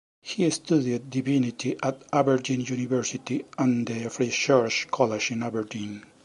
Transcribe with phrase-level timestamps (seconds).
[0.23, 6.03] He studied Divinity at Aberdeen University and the Free Church College in Aberdeen.